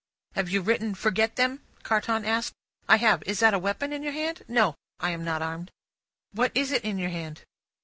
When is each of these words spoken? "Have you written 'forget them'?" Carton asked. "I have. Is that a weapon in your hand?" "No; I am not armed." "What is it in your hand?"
"Have 0.33 0.49
you 0.49 0.61
written 0.63 0.95
'forget 0.95 1.35
them'?" 1.35 1.61
Carton 1.83 2.25
asked. 2.25 2.55
"I 2.89 2.95
have. 2.97 3.21
Is 3.27 3.39
that 3.41 3.53
a 3.53 3.59
weapon 3.59 3.93
in 3.93 4.01
your 4.01 4.13
hand?" 4.13 4.41
"No; 4.47 4.73
I 4.99 5.11
am 5.11 5.23
not 5.23 5.43
armed." 5.43 5.69
"What 6.31 6.51
is 6.55 6.71
it 6.71 6.83
in 6.83 6.97
your 6.97 7.11
hand?" 7.11 7.43